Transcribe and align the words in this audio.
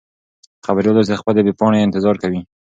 خبریال 0.65 0.95
اوس 0.97 1.07
د 1.09 1.15
خپلې 1.21 1.41
بې 1.45 1.53
پاڼې 1.59 1.79
انتظار 1.81 2.15
کوي. 2.23 2.41